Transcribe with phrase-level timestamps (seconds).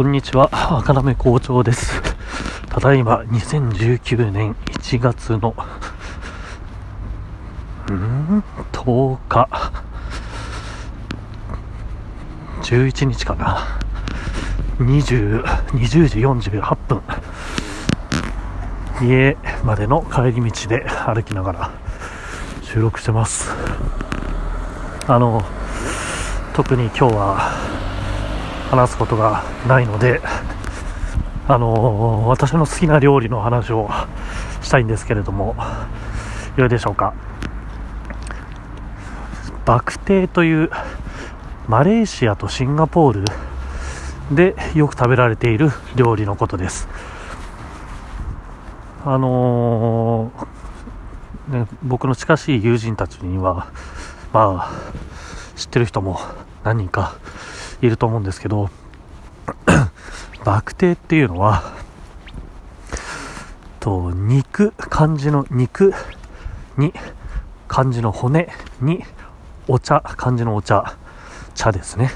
[0.00, 0.48] こんにちは、
[0.78, 2.00] 赤なめ校長です。
[2.70, 5.54] ただいま2019年1月の、
[7.86, 8.42] うん、
[8.72, 9.48] 10日、
[12.62, 13.58] 11日かな。
[14.78, 17.02] 20、20時48分。
[19.02, 21.70] 家までの帰り道で歩きながら
[22.62, 23.54] 収録してます。
[25.06, 25.44] あの、
[26.54, 27.69] 特に今日は
[28.70, 30.20] 話すことがないので、
[31.48, 33.90] あの私の好きな料理の話を
[34.62, 35.56] したいんですけれども、
[36.56, 37.12] よいでしょうか。
[39.64, 40.70] バクテーという
[41.68, 43.24] マレーシアとシンガポール
[44.34, 46.88] でよく食べられている料理のことです。
[49.04, 53.66] あのーね、僕の近しい友人たちには、
[54.32, 54.72] まあ、
[55.56, 56.20] 知ってる人も
[56.62, 57.16] 何人か
[57.82, 58.70] いると思うんですけど、
[60.44, 61.62] バクテっていうのは、
[63.80, 65.94] と肉、漢字の肉
[66.76, 66.92] に、
[67.68, 68.48] 漢字の骨
[68.80, 69.04] に、
[69.68, 70.96] お茶、漢字のお茶、
[71.54, 72.10] 茶ですね。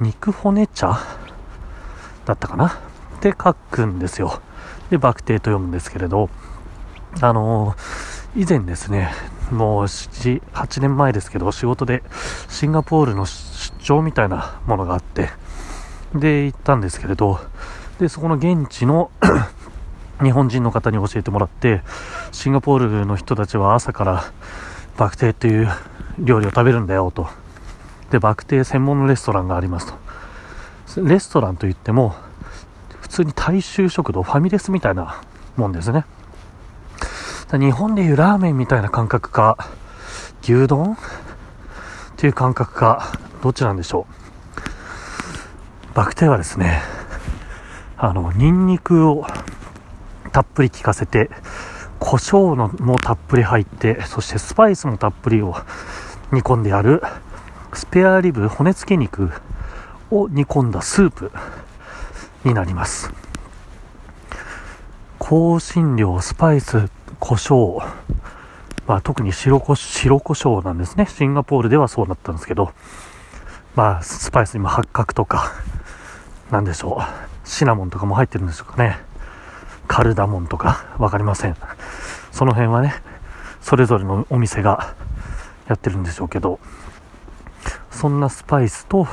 [0.00, 0.98] 肉骨茶
[2.24, 2.68] だったかな？
[2.68, 2.72] っ
[3.20, 4.40] て書くんですよ。
[4.90, 6.28] で、バクテと読むんですけれど、
[7.20, 9.12] あのー、以前ですね、
[9.50, 12.02] もう、8年前ですけど、仕事で
[12.48, 13.26] シンガポールの
[13.80, 15.30] 出張みたいなものがあって、
[16.14, 17.40] で、行ったんですけれど、
[17.98, 19.10] で、そこの現地の
[20.22, 21.82] 日本人の方に教えてもらって、
[22.30, 24.24] シンガポールの人たちは朝から
[24.96, 25.68] バクテーという
[26.18, 27.28] 料理を食べるんだよと。
[28.10, 29.92] で、バクテー専門のレストランがあります
[30.94, 31.02] と。
[31.02, 32.14] レストランといっても、
[33.00, 35.22] 普通に大衆食堂、ファミレスみたいな
[35.56, 36.04] もんですね。
[37.52, 39.56] 日本でいうラーメンみたいな感覚か、
[40.42, 40.94] 牛丼？
[40.94, 40.96] っ
[42.16, 43.12] ていう感覚か、
[43.42, 44.06] どっちなんでしょ
[45.90, 45.94] う。
[45.94, 46.80] バクテはですね、
[47.98, 49.26] あの、ニンニクを
[50.30, 51.28] たっぷり効かせて、
[51.98, 55.56] 胡椒のもたっぷり入って、そしてスパイスもたっぷりを
[56.30, 57.02] 煮込んである、
[57.72, 59.32] スペアリブ骨付き肉
[60.12, 61.32] を煮込んだスープ
[62.44, 63.10] になります。
[65.18, 66.88] 香辛料、スパイス、
[67.18, 67.84] 胡椒、
[68.86, 71.06] まあ、特に白こ白胡椒なんですね。
[71.06, 72.72] シンガポールではそうだったんですけど、
[73.74, 75.52] まあ、スパイスにも八角とか、
[76.50, 77.48] なんでしょう。
[77.48, 78.98] シナモンとかも入ってるんでしょうかね。
[79.88, 81.56] カルダモンとか、わかりません。
[82.30, 82.94] その辺はね、
[83.62, 84.94] それぞれのお店が
[85.68, 86.60] やってるんでしょうけど、
[87.90, 89.06] そんなスパイスと、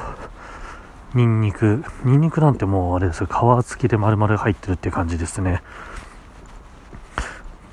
[1.13, 5.63] ニンニク、ニンニクなんてもうあれですよ、皮付きで丸々入ってるっていう感じですね。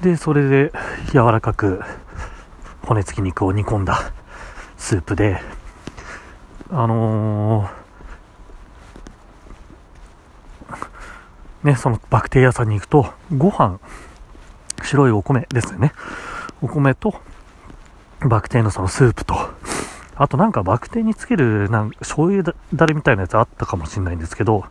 [0.03, 0.73] で、それで
[1.13, 1.83] 柔らかく
[2.83, 4.13] 骨付き肉を煮込んだ
[4.77, 5.43] スープで、
[6.71, 13.07] あのー、ね、そのバクテリアさんに行くと、
[13.37, 13.79] ご飯、
[14.83, 15.93] 白いお米ですよね。
[16.61, 17.15] お米と、
[18.21, 19.37] バクテのそのスープと、
[20.17, 24.65] あとなんかバクテにつけるなんか醤油だれみたいなやつあったかもしれないんですけど、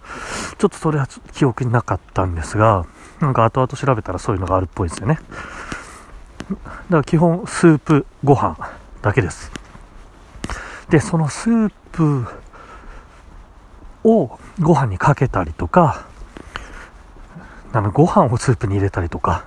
[0.57, 2.85] ちょっとそれは記憶になかったんですが、
[3.22, 5.19] なんか後々調べたらそういうのがあるっぽいですよね。
[6.50, 8.57] だから基本スープ、ご飯
[9.01, 9.51] だけです。
[10.90, 12.25] で、そのスープ
[14.03, 16.06] をご飯にかけたりとか、
[17.73, 19.45] あのご飯をスープに入れたりとか、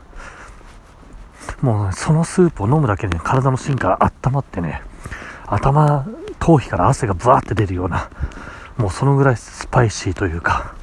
[1.62, 4.82] もうそのスープを飲むだけで、ね、体の芯から温まってね、
[5.46, 6.06] 頭、
[6.38, 8.10] 頭皮から汗がブワーって出るような、
[8.76, 10.74] もうそのぐらいスパイシーというか、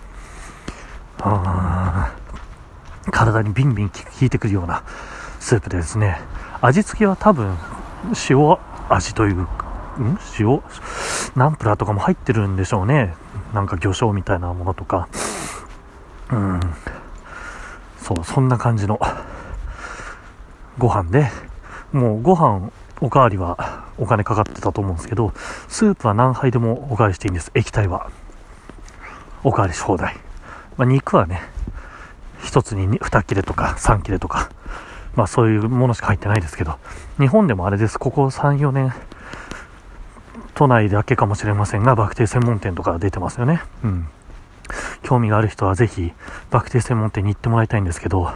[3.11, 4.83] 体にビンビン効いてくるような
[5.39, 6.19] スープでですね、
[6.61, 7.57] 味付けは多分
[8.29, 8.57] 塩
[8.89, 9.47] 味という、
[10.01, 10.61] ん塩？
[11.35, 13.13] ナンプラーとかも入ってるんでしょうね。
[13.53, 15.07] なんか魚醤みたいなものとか。
[16.31, 16.59] うん。
[17.97, 18.99] そう、そんな感じの
[20.77, 21.29] ご飯で、
[21.91, 22.69] もうご飯
[23.01, 25.33] おかわりはお金かかってたと思うんですけど、
[25.67, 27.51] スープは何杯でもおかわりしていいんです。
[27.53, 28.09] 液体は。
[29.43, 30.15] おかわりし放題。
[30.77, 31.41] まあ、肉はね、
[32.43, 34.49] 一つに2切れとか3切れとか、
[35.15, 36.77] まあそういうものしか入ってないですけど、
[37.17, 37.97] 日本でもあれです。
[37.97, 38.93] ここ3、4年、
[40.55, 43.61] 都内だけかもしれませんが、バクテー専門店とか出てますよね。
[43.83, 44.07] うん。
[45.03, 46.13] 興味がある人はぜひ、
[46.49, 48.31] バクテー専門店に行ってもらいたいんですけど、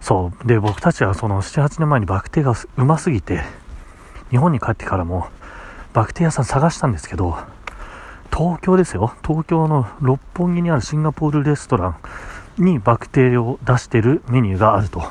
[0.00, 0.46] そう。
[0.46, 3.42] で、僕たちはその7、8年前にバクテーがうますぎて、
[4.30, 5.28] 日本に帰ってからも、
[5.92, 7.36] バクテー屋さん探したんですけど、
[8.34, 9.14] 東京ですよ。
[9.26, 11.96] 東京の六本木にあるシンガポールレストラ
[12.58, 15.02] ンにバクテーを出してるメニューがあると。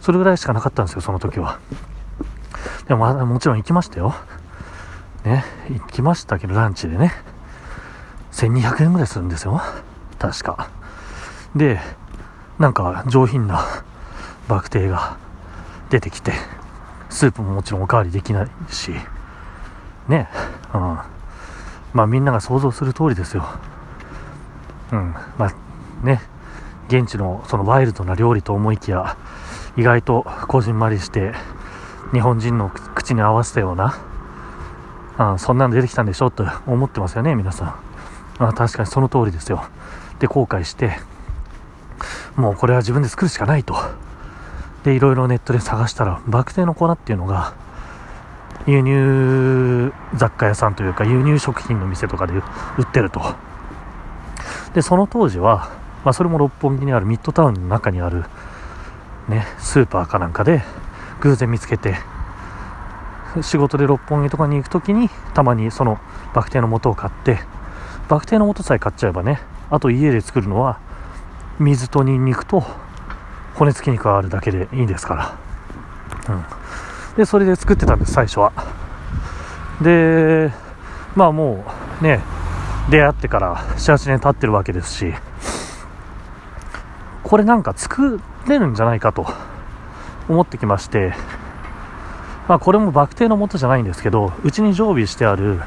[0.00, 1.58] それぐらいしかなかったんですよ、その時は。
[2.88, 4.14] でも、もちろん行きましたよ。
[5.24, 7.12] ね、行きましたけど、ランチでね。
[8.32, 9.60] 1200円ぐらいするんですよ。
[10.18, 10.70] 確か。
[11.54, 11.80] で、
[12.58, 13.64] なんか上品な
[14.48, 15.16] バクテが
[15.90, 16.32] 出てきて、
[17.08, 18.92] スープももちろんおかわりできないし、
[20.08, 20.28] ね、
[20.72, 20.98] うん。
[21.92, 23.44] まあみんなが想像する通りですよ。
[24.92, 25.14] うん。
[25.38, 25.52] まあ
[26.06, 26.20] ね、
[26.88, 29.16] 現地のそのワイルドな料理と思いきや、
[29.76, 31.32] 意外とこじんまりして、
[32.12, 33.98] 日本人の口に合わせたような、
[35.22, 37.74] あそんなの出てきたんでしょと 思ってますよね、皆さん。
[38.38, 39.62] あ確かにその通りですよ。
[40.18, 40.98] で、後悔して、
[42.36, 43.76] もうこれは自分で作るしかないと。
[44.82, 47.52] で、いろいろネットで探したら、バクテの粉っていうのが、
[48.66, 52.32] 輸入雑貨屋さんというか、輸入食品の店とかで
[52.78, 53.20] 売ってると。
[54.72, 55.68] で、その当時は、
[56.02, 58.24] まあ、それも六本木にあるミッドタウンの中にある、
[59.28, 60.64] ね、スーパーかなんかで、
[61.20, 61.96] 偶然見つけて、
[63.42, 65.98] 仕事で六本木とかに行くときに、たまにその
[66.34, 67.38] バクテの素を買って、
[68.08, 69.40] バクテの素さえ買っちゃえばね、
[69.70, 70.78] あと家で作るのは、
[71.58, 72.64] 水とニンニクと
[73.54, 76.34] 骨付き肉があるだけでいいですから。
[76.34, 76.44] うん。
[77.16, 78.52] で、それで作ってたんです、最初は。
[79.80, 80.52] で、
[81.14, 81.64] まあも
[82.00, 82.20] うね、
[82.88, 85.14] 出会ってから7、8年経ってるわけですし、
[87.22, 89.26] これなんか作れるんじゃないかと
[90.28, 91.14] 思ってきまして、
[92.50, 95.60] まあこれもバクテのもとじゃないんですけど、うちに常備してある、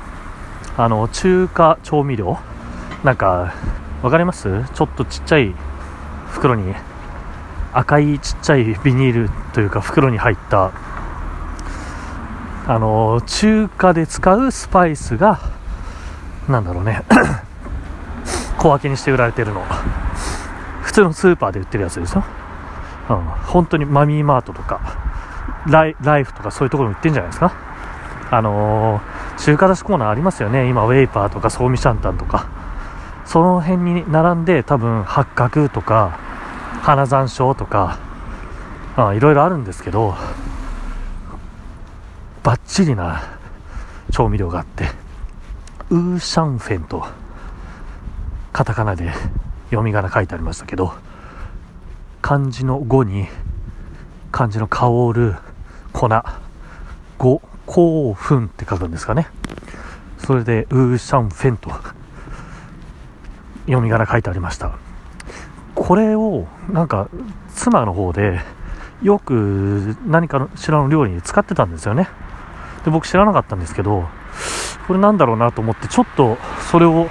[0.75, 2.37] あの、中華調味料。
[3.05, 3.53] なんか、
[4.01, 4.65] わかります？
[4.73, 5.55] ちょっとちっちゃい
[6.31, 6.75] 袋に
[7.71, 10.73] 赤いちっちゃいビニールというか袋に入った
[12.67, 15.39] あの中華で使うスパイスが
[16.49, 17.03] なんだろうね。
[18.59, 19.63] 小分けにして売られてるの。
[20.81, 22.25] 普通のスーパーで売ってるやつですよ、
[23.09, 23.15] うん、
[23.45, 25.02] 本当にマミーマートとか。
[25.67, 27.53] ライライフとかそういうところに売ってんじゃないですか。
[28.31, 30.67] あのー、中華出しコーナーありますよね。
[30.67, 32.63] 今ウェイパーとかソーミシャンタンとか。
[33.25, 36.19] その辺に並んで多分八角とか
[36.81, 37.97] 花山椒とか
[39.15, 40.15] いろいろあるんですけど
[42.43, 43.23] バッチリな
[44.11, 44.85] 調味料があって
[45.89, 47.05] ウーシャンフェンと
[48.51, 49.11] カタカナで
[49.69, 50.93] 読み仮名書いてありましたけど
[52.21, 53.27] 漢字の5に
[54.31, 55.35] 漢字の香る
[55.93, 56.09] 粉。
[57.19, 59.27] 5興奮って書くんですかね。
[60.17, 61.69] それでウーシャンフェンと
[63.65, 64.71] 読み仮名書いてありました。
[65.75, 67.09] これをなんか
[67.55, 68.41] 妻の方で
[69.01, 72.09] よく何かの知らぬ料理に使ってたんですよね。
[72.85, 74.07] で僕知らなかったんですけど
[74.87, 76.37] これなんだろうなと思ってちょっと
[76.69, 77.07] それを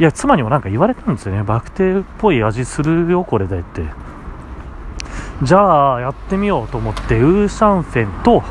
[0.00, 1.42] いや妻にもなんか言われたんですよね。
[1.44, 3.82] バクテっぽい味するよこれでって。
[5.42, 8.42] じゃあやってみようと思ってウーシャンフェンと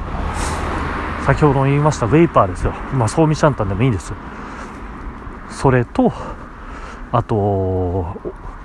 [1.26, 2.74] 先ほど言いましたウェイパーですよ。
[2.94, 4.12] まあソーミシャンタンでもいいです
[5.50, 6.12] それと
[7.12, 8.18] あと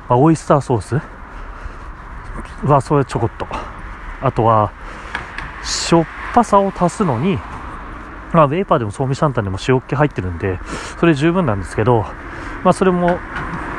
[0.09, 1.01] まあ、オイスターソース。
[2.65, 3.47] はそれちょこっと。
[4.21, 4.73] あとは
[5.65, 7.39] しょっぱさを足すのに
[8.33, 10.59] まあ、ウェイパーでもソーミシャンタンでも塩っ気入ってるんで
[10.99, 12.05] それ十分なんですけど、
[12.65, 13.19] まあ、それも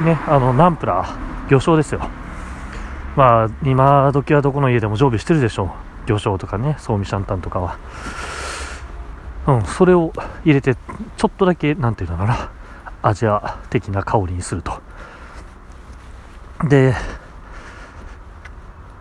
[0.03, 2.01] ねあのナンプラー魚醤ですよ。
[3.17, 7.77] まあ今時はどこの家でも常備してるでしょう魚醤とかねソーミシャンタンとかは
[9.47, 10.13] うんそれを
[10.45, 12.51] 入れてちょっとだけなんていうのかな
[13.01, 14.87] アジア的な香りにすると
[16.65, 16.95] で、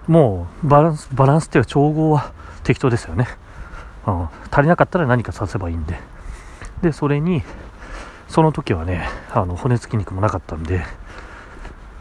[0.07, 2.33] もうバランス、バランスっていうか調合は
[2.65, 3.27] 適当ですよね。
[4.07, 5.99] うん、足りなかったら何かさせばいいんで。
[6.83, 7.43] で、それに、
[8.29, 10.85] その時はね、あの骨付き肉もなかったんで、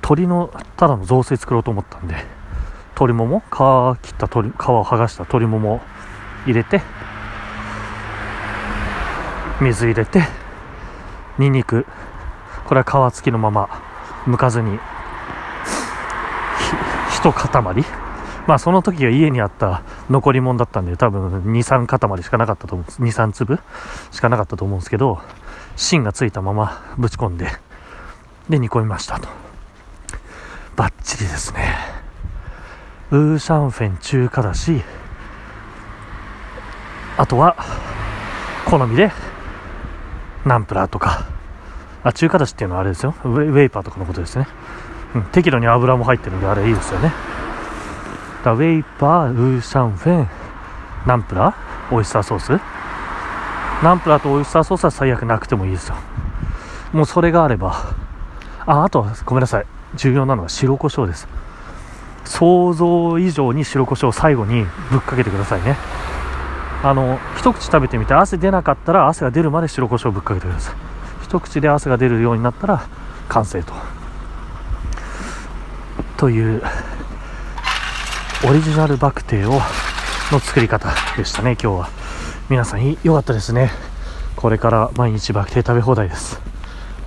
[0.05, 2.13] 鶏のただの雑炊作ろうと思ったんで、
[2.89, 3.43] 鶏もも、皮
[4.03, 5.81] 切った鶏、皮を剥がした鶏もも
[6.45, 6.83] 入れて、
[9.59, 10.21] 水入れて、
[11.39, 11.87] ニンニク、
[12.67, 13.67] これは皮付きのまま、
[14.27, 14.77] 剥かずに
[17.09, 17.85] 1塊
[18.45, 19.81] まあその時は家にあった
[20.11, 23.01] 残り物だったんで多分2、3塊しかなかったと思うんです。
[23.01, 23.59] 2、3粒
[24.11, 25.19] しかなかったと思うんですけど、
[25.75, 27.47] 芯がついたままぶち込んで、
[28.49, 29.44] で煮込みましたと。
[30.75, 31.75] バッチリですね。
[33.11, 34.81] ウーシャンフェン中華だし、
[37.17, 37.55] あとは、
[38.65, 39.11] 好みで、
[40.45, 41.27] ナンプラーとか、
[42.03, 43.15] あ、中華だしっていうのはあれですよ。
[43.23, 44.47] ウェイパーとかのことですね。
[45.15, 47.13] うん、適度に油も入ってるんであれいいですよね
[48.43, 50.29] だウェイパーウーシャンフェン
[51.07, 52.49] ナンプラーオイスターソース
[53.83, 55.95] ナンプラーとオイスターソースは最悪なくてもいいですよ
[56.91, 57.95] もうそれがあれば
[58.65, 59.65] ああとはごめんなさい
[59.95, 61.27] 重要なのは白胡椒です。
[62.25, 65.77] 想像以上に白胡椒を最後にぶっかけてくださいね。
[66.83, 70.75] あの一口食べてみて汗出なかったら汗が出るまで白胡椒をぶっかけてください。
[71.23, 72.87] 一口で汗が出るようになったら
[73.29, 73.73] 完成と。
[76.17, 76.61] という
[78.47, 79.59] オリジナルバクテーを
[80.31, 81.89] の作り方でしたね今日は。
[82.49, 83.71] 皆さん良かったですね。
[84.35, 86.39] これから毎日バクテー食べ放題です。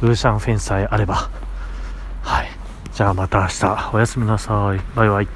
[0.03, 1.29] ウーシャンフェンさえあれば。
[2.99, 3.91] じゃあまた明日。
[3.95, 4.81] おやすみなさい。
[4.97, 5.29] バイバイ。